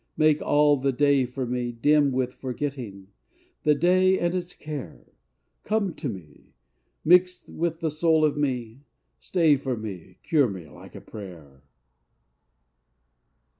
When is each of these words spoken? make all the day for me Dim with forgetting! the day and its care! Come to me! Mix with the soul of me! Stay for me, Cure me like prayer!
make 0.17 0.41
all 0.41 0.77
the 0.77 0.91
day 0.91 1.27
for 1.27 1.45
me 1.45 1.71
Dim 1.71 2.11
with 2.11 2.33
forgetting! 2.33 3.09
the 3.61 3.75
day 3.75 4.17
and 4.17 4.33
its 4.33 4.55
care! 4.55 5.13
Come 5.63 5.93
to 5.93 6.09
me! 6.09 6.55
Mix 7.05 7.47
with 7.47 7.81
the 7.81 7.91
soul 7.91 8.25
of 8.25 8.35
me! 8.35 8.81
Stay 9.19 9.57
for 9.57 9.77
me, 9.77 10.17
Cure 10.23 10.47
me 10.47 10.67
like 10.67 11.05
prayer! 11.05 11.61